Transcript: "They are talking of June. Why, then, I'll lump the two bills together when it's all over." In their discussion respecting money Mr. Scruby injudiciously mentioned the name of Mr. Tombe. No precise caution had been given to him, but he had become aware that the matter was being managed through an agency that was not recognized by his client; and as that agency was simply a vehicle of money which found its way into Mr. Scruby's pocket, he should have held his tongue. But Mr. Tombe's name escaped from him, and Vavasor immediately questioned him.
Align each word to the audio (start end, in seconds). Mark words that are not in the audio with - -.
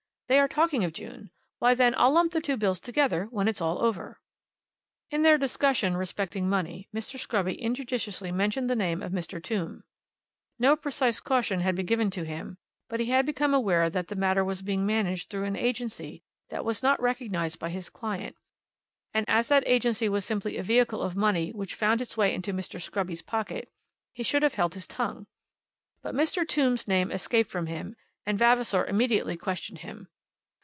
"They 0.27 0.39
are 0.39 0.47
talking 0.47 0.85
of 0.85 0.93
June. 0.93 1.29
Why, 1.59 1.73
then, 1.73 1.93
I'll 1.97 2.13
lump 2.13 2.31
the 2.31 2.39
two 2.39 2.55
bills 2.55 2.79
together 2.79 3.25
when 3.31 3.49
it's 3.49 3.59
all 3.59 3.79
over." 3.83 4.21
In 5.09 5.23
their 5.23 5.37
discussion 5.37 5.97
respecting 5.97 6.47
money 6.47 6.87
Mr. 6.95 7.19
Scruby 7.19 7.57
injudiciously 7.61 8.31
mentioned 8.33 8.69
the 8.69 8.75
name 8.77 9.03
of 9.03 9.11
Mr. 9.11 9.43
Tombe. 9.43 9.83
No 10.57 10.77
precise 10.77 11.19
caution 11.19 11.59
had 11.59 11.75
been 11.75 11.85
given 11.85 12.09
to 12.11 12.23
him, 12.23 12.57
but 12.87 13.01
he 13.01 13.07
had 13.07 13.25
become 13.25 13.53
aware 13.53 13.89
that 13.89 14.07
the 14.07 14.15
matter 14.15 14.41
was 14.45 14.61
being 14.61 14.85
managed 14.85 15.29
through 15.29 15.43
an 15.43 15.57
agency 15.57 16.23
that 16.47 16.63
was 16.63 16.81
not 16.81 17.01
recognized 17.01 17.59
by 17.59 17.67
his 17.69 17.89
client; 17.89 18.37
and 19.13 19.25
as 19.27 19.49
that 19.49 19.67
agency 19.67 20.07
was 20.07 20.23
simply 20.23 20.55
a 20.55 20.63
vehicle 20.63 21.01
of 21.01 21.13
money 21.13 21.51
which 21.51 21.75
found 21.75 22.01
its 22.01 22.15
way 22.15 22.33
into 22.33 22.53
Mr. 22.53 22.79
Scruby's 22.79 23.21
pocket, 23.21 23.69
he 24.13 24.23
should 24.23 24.43
have 24.43 24.53
held 24.53 24.75
his 24.75 24.87
tongue. 24.87 25.27
But 26.01 26.15
Mr. 26.15 26.47
Tombe's 26.47 26.87
name 26.87 27.11
escaped 27.11 27.51
from 27.51 27.65
him, 27.65 27.97
and 28.25 28.39
Vavasor 28.39 28.85
immediately 28.85 29.35
questioned 29.35 29.79
him. 29.79 30.07